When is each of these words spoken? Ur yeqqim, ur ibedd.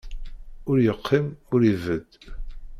Ur 0.69 0.77
yeqqim, 0.85 1.27
ur 1.53 1.61
ibedd. 1.71 2.11